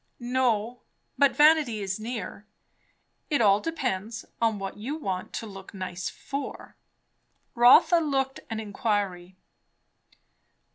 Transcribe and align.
"No, 0.19 0.81
but 1.15 1.35
vanity 1.35 1.79
is 1.79 1.99
near. 1.99 2.47
It 3.29 3.39
all 3.39 3.59
depends 3.59 4.25
on 4.41 4.57
what 4.57 4.75
you 4.77 4.95
want 4.97 5.31
to 5.33 5.45
look 5.45 5.75
nice 5.75 6.09
for." 6.09 6.75
Rotha 7.53 7.99
looked 7.99 8.39
an 8.49 8.59
inquiry. 8.59 9.37